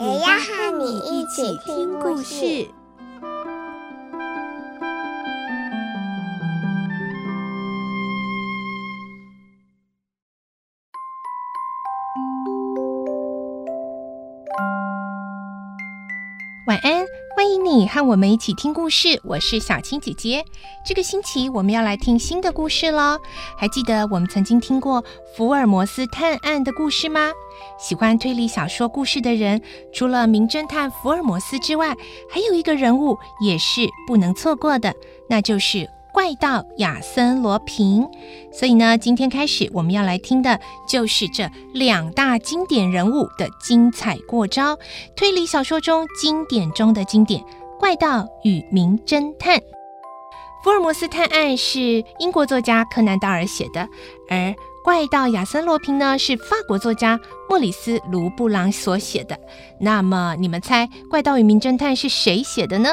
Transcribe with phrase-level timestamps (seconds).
[0.00, 2.66] 也要和你一起听故事。
[16.66, 16.99] 晚安，
[17.50, 19.20] 欢迎你和我们一起听故事。
[19.24, 20.44] 我是小青姐姐。
[20.86, 23.18] 这个星期我们要来听新的故事喽。
[23.58, 25.02] 还记得我们曾经听过
[25.36, 27.32] 福尔摩斯探案的故事吗？
[27.76, 29.60] 喜欢推理小说故事的人，
[29.92, 31.96] 除了名侦探福尔摩斯之外，
[32.30, 34.94] 还有一个人物也是不能错过的，
[35.28, 35.90] 那就是。
[36.12, 38.06] 怪盗亚森罗平，
[38.52, 40.58] 所以呢，今天开始我们要来听的
[40.88, 44.76] 就是这两大经典人物的精彩过招，
[45.16, 47.42] 推理小说中经典中的经典——
[47.78, 49.60] 怪盗与名侦探。
[50.62, 53.88] 福尔摩斯探案是英国作家柯南道尔写的，
[54.28, 59.38] 而怪盗亚森罗平呢是法国作家莫里斯卢布朗所写的。
[59.80, 62.90] 那么你们猜怪盗与名侦探是谁写的呢？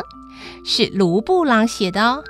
[0.64, 2.24] 是卢布朗写的哦。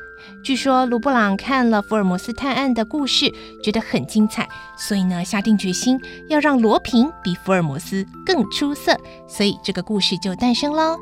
[0.47, 3.29] 据说卢布朗看了福尔摩斯探案的故事，
[3.61, 10.97] 觉得很精彩，所以呢，下定决心要让罗平比福尔摩斯更出色，所以这个故事就诞生喽。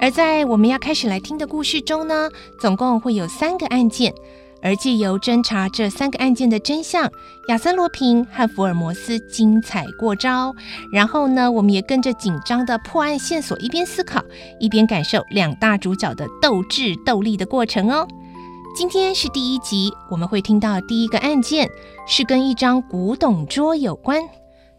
[0.00, 2.28] 而在我们要开始来听的故事中呢，
[2.60, 4.14] 总共会有三个案件，
[4.62, 7.10] 而借由侦查这三个案件的真相，
[7.48, 10.54] 亚森罗平和福尔摩斯精彩过招。
[10.92, 14.22] 然后呢，我们也跟着紧张的破案线索，一边思考，
[14.60, 18.06] 一边感受两大主角的斗智斗力的过程哦。
[18.76, 21.66] 今天是第一集，我们会听到第一个案件
[22.06, 24.22] 是跟一张古董桌有关。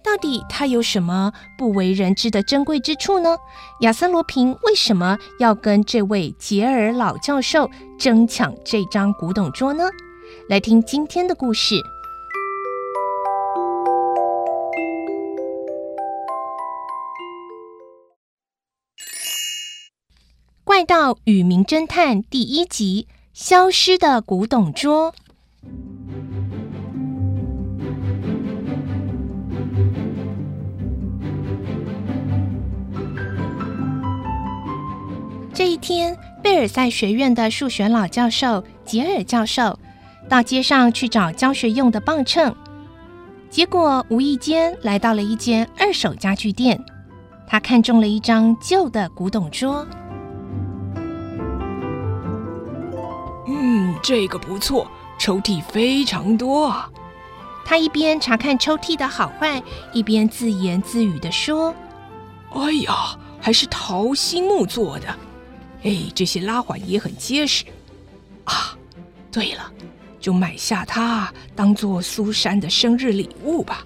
[0.04, 3.36] 到底它有什么不为人知的珍贵之处呢？
[3.82, 9.90] 亚森罗平为什么要跟这位杰尔老教授争抢这张古董桌呢？
[10.48, 11.74] 来听今天的故事，
[20.64, 23.08] 《怪盗与名侦探》第一集。
[23.40, 25.14] 消失的古董桌。
[35.54, 39.78] 这一天，贝尔赛学院的数学老教授杰尔教授
[40.28, 42.52] 到街上去找教学用的磅秤，
[43.52, 46.84] 结果无意间来到了一间二手家具店，
[47.46, 49.86] 他看中了一张旧的古董桌。
[53.48, 56.90] 嗯，这个不错，抽屉非常多啊。
[57.66, 59.62] 他一边查看抽屉的好坏，
[59.94, 61.74] 一边自言自语地说
[62.54, 65.08] ：“哎呀，还是桃心木做的，
[65.84, 67.66] 哎，这些拉环也很结实
[68.44, 68.78] 啊。
[69.32, 69.72] 对了，
[70.20, 73.86] 就买下它当做苏珊的生日礼物吧。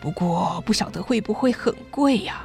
[0.00, 2.44] 不过不晓得会不会很贵呀？”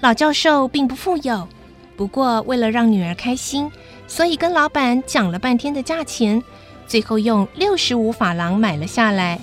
[0.00, 1.48] 老教授并不富有，
[1.96, 3.70] 不过为了让女儿开心。
[4.06, 6.42] 所以跟老板讲了半天的价钱，
[6.86, 9.40] 最后用六十五法郎买了下来。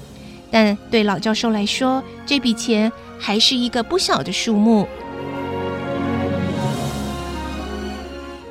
[0.49, 4.88] 但对老教授来说，这笔钱还是一个不小的数目。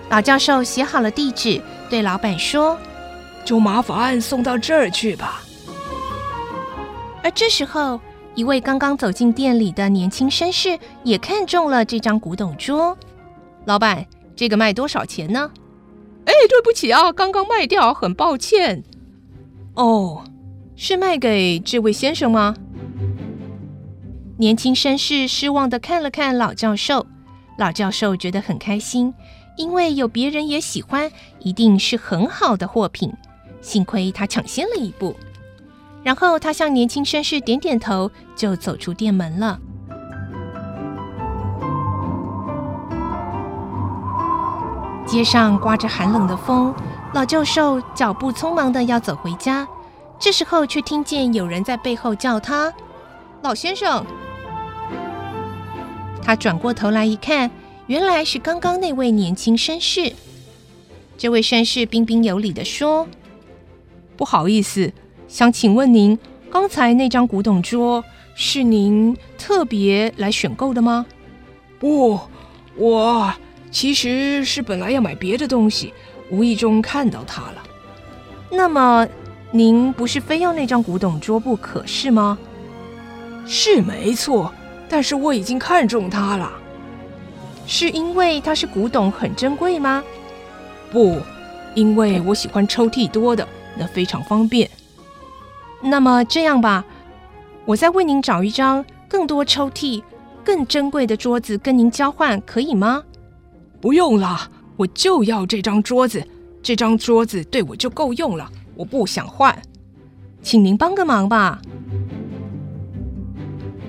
[0.09, 2.77] 老教授写好了地址，对老板说
[3.45, 5.43] ：“就麻烦送到这儿去吧。”
[7.23, 8.01] 而这时候，
[8.35, 12.97] 一位刚刚走进店里的年轻绅士也看中了这张古董桌。
[13.67, 14.05] 老板，
[14.35, 15.51] 这个卖多少钱呢？
[16.41, 18.83] 哎，对不起啊，刚刚卖掉，很抱歉。
[19.75, 20.25] 哦，
[20.75, 22.57] 是卖给这位先生吗？
[24.39, 27.07] 年轻绅士失望的看了看老教授，
[27.59, 29.13] 老教授觉得很开心，
[29.59, 33.13] 因为有别人也喜欢，一定是很好的货品。
[33.61, 35.15] 幸亏他抢先了一步，
[36.03, 39.61] 然后他向年轻绅士点点头，就走出店门了。
[45.11, 46.73] 街上刮着寒冷的风，
[47.15, 49.67] 老教授脚步匆忙的要走回家，
[50.21, 52.73] 这时候却听见有人在背后叫他
[53.43, 54.07] ：“老先生。”
[56.23, 57.51] 他转过头来一看，
[57.89, 60.13] 原来是刚刚那位年轻绅士。
[61.19, 63.09] 这位绅士彬彬有礼的说
[64.17, 64.93] ：“不好意思，
[65.27, 66.17] 想请问您，
[66.53, 68.05] 刚才那张古董桌
[68.37, 71.05] 是您特别来选购的吗
[71.81, 72.21] ？”“不。”
[72.79, 73.35] 我
[73.71, 75.95] 其实是本来要买别的东西，
[76.31, 77.63] 无意中看到它了。
[78.51, 79.07] 那么，
[79.53, 82.37] 您不是非要那张古董桌不可是吗？
[83.47, 84.53] 是没错，
[84.89, 86.53] 但是我已经看中它了。
[87.67, 90.03] 是因为它是古董，很珍贵吗？
[90.91, 91.21] 不，
[91.75, 93.47] 因为我喜欢抽屉多的，
[93.77, 94.69] 那非常方便。
[95.81, 96.85] 那么这样吧，
[97.65, 100.03] 我再为您找一张更多抽屉、
[100.45, 103.05] 更珍贵的桌子跟您交换，可以吗？
[103.81, 106.27] 不用了，我就要这张桌子，
[106.63, 109.57] 这张桌子对我就够用了，我不想换。
[110.43, 111.61] 请您帮个忙吧。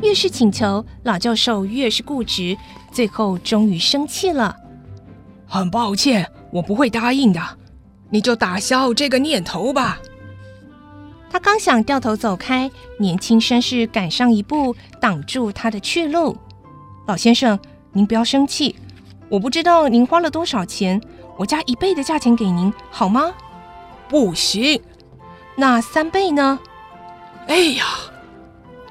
[0.02, 2.58] 越是请求，老教授越是固执，
[2.92, 4.56] 最后终于生气了。
[5.46, 7.40] 很抱歉，我不会答应的，
[8.10, 10.00] 你就打消这个念头吧。
[11.30, 16.36] 他刚想掉头走开，年轻绅士赶上一步，挡住他的去路。
[17.06, 17.58] 老先生，
[17.94, 18.76] 您不要生气，
[19.32, 21.02] 我不知道您花了多少钱，
[21.38, 23.32] 我加一倍的价钱给您，好吗？
[24.10, 24.82] 不行，
[25.56, 26.60] 那三倍呢？
[27.48, 27.86] 哎呀，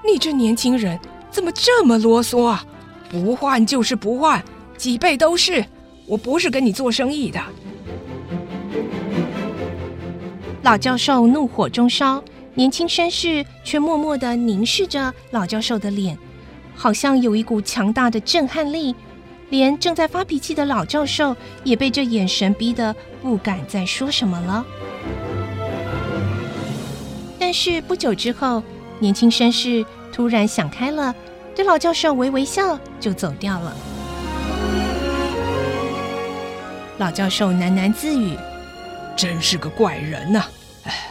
[0.03, 0.99] 你这年轻人
[1.31, 2.65] 怎么这么啰嗦啊？
[3.11, 4.43] 不换就是不换，
[4.79, 5.63] 几倍都是，
[6.07, 7.39] 我不是跟你做生意的。
[10.63, 16.17] 老教授怒火中烧，年轻绅士却默默的凝视着老教授的脸，
[16.75, 18.97] 好像有一股强大的震撼力，
[19.51, 24.65] 连正在发脾气的老教授也被这眼神逼得不敢再说什么了。
[27.39, 28.63] 但是不久之后，
[28.99, 31.15] 年轻绅士突然想开了，
[31.55, 33.77] 对老教授微微笑，就走掉了。
[36.97, 38.39] 老教授喃喃自语。
[39.17, 40.51] 真是个怪人呐、啊！
[40.85, 41.11] 哎，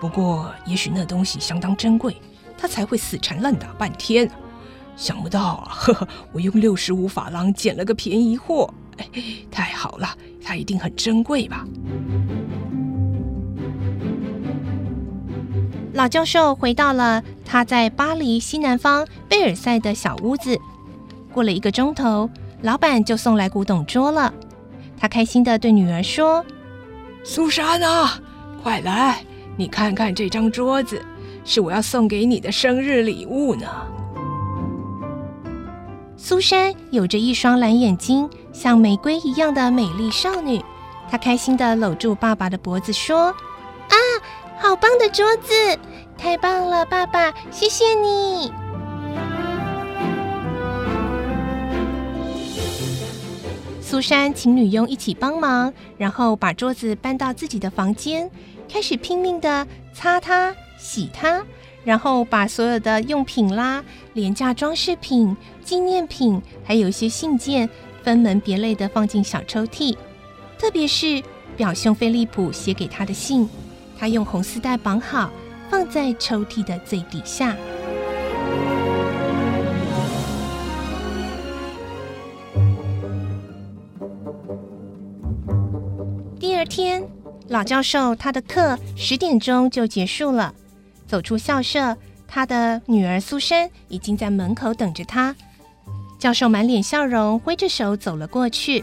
[0.00, 2.16] 不过也许那东西相当珍贵，
[2.58, 4.28] 他才会死缠烂打半天。
[4.96, 9.08] 想不到啊，呵呵，我用六十五法郎捡了个便宜货，哎，
[9.50, 10.08] 太好了，
[10.42, 11.66] 它一定很珍贵吧？
[15.92, 20.58] 老教授回到了他在巴黎西南方贝尔赛的小屋子。
[21.32, 22.28] 过了一个钟头，
[22.62, 24.32] 老板就送来古董桌了。
[24.96, 26.44] 他开心的对女儿说。
[27.22, 28.20] 苏珊啊，
[28.62, 29.24] 快来！
[29.56, 31.00] 你看看这张桌子，
[31.44, 33.66] 是我要送给你的生日礼物呢。
[36.26, 40.58] 苏珊有着一双蓝眼睛，像玫瑰一样的美丽少女。
[41.10, 43.26] 她开心地搂住爸爸的脖子说
[43.90, 43.96] ：“啊，
[44.58, 45.52] 好棒的桌子！
[46.16, 48.50] 太棒了，爸爸，谢谢你。”
[53.82, 58.30] 苏珊请女佣一起帮忙，然后把桌子搬到自己的房间，
[58.66, 61.44] 开始拼命地擦它、洗它，
[61.84, 63.84] 然后把所有的用品啦、
[64.14, 67.68] 廉价装饰品、纪念品，还有一些信件，
[68.02, 69.96] 分门别类的放进小抽屉。
[70.58, 71.22] 特别是
[71.56, 73.48] 表兄菲利普写给他的信，
[73.98, 75.30] 他用红丝带绑好，
[75.68, 77.54] 放在抽屉的最底下。
[86.40, 87.06] 第二天，
[87.48, 90.54] 老教授他的课十点钟就结束了。
[91.14, 91.96] 走出校舍，
[92.26, 95.32] 他的女儿苏珊已经在门口等着他。
[96.18, 98.82] 教授满脸笑容，挥着手走了过去。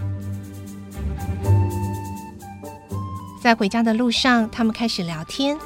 [3.41, 5.57] 在回家的路上，他们开始聊天。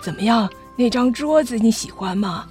[0.00, 0.48] 怎么样？
[0.76, 2.46] 那张桌子你喜欢吗？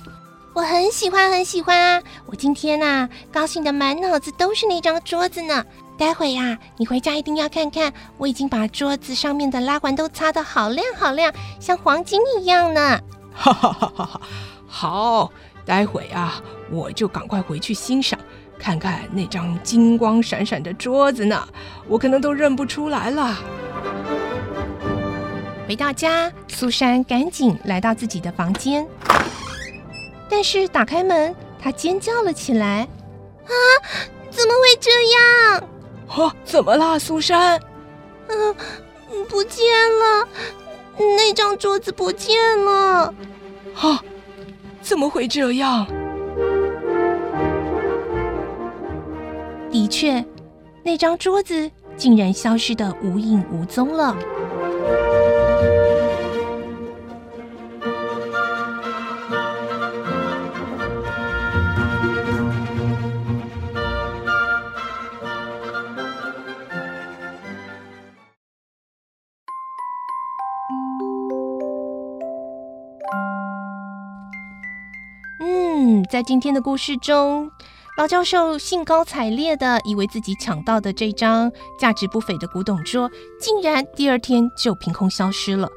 [0.54, 2.04] 我很喜欢，很喜欢啊！
[2.26, 5.66] 我今天呐，高兴的满脑子都是那张桌子呢。
[5.98, 13.00] 待会呀，你回家一定要看看，我已经把桌子上面的拉环都擦得好亮好亮，像黄金一样呢。
[13.34, 14.22] 哈哈哈哈哈！
[14.68, 15.32] 好，
[15.66, 18.20] 待会啊，我就赶快回去欣赏，
[18.60, 21.48] 看看那张金光闪闪的桌子呢，
[21.88, 23.38] 我可能都认不出来了。
[25.68, 28.86] 回到家，苏珊赶紧来到自己的房间，
[30.30, 32.88] 但是打开门，她尖叫了起来
[33.48, 33.52] ：“啊，
[34.30, 35.70] 怎么会这样？”
[36.08, 37.60] 啊，怎么啦，苏珊？
[38.28, 38.56] 嗯，
[39.30, 39.64] 不见
[40.00, 40.28] 了，
[40.98, 43.14] 那张桌子不见了。
[43.76, 44.02] 啊，
[44.82, 45.86] 怎么会这样？
[49.72, 50.24] 的确，
[50.84, 54.16] 那张桌子竟然消失的无影无踪了。
[75.42, 77.50] 嗯在今天的故事中，
[77.98, 85.70] 老教授兴高采烈的以为自己抢到的这张价值不菲的古董桌，竟然第二天就凭空消失了。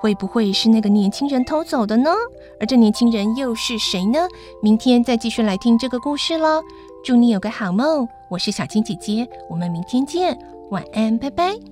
[0.00, 2.10] 会不会是那个年轻人偷走的呢？
[2.58, 4.26] 而这年轻人又是谁呢？
[4.60, 6.60] 明天再继续来听这个故事喽。
[7.04, 10.36] 祝你有个好梦，我是小青姐姐，我们明天见，
[10.70, 11.71] 晚安，拜拜。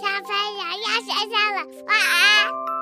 [0.00, 2.81] 小朋友要睡觉了，晚安。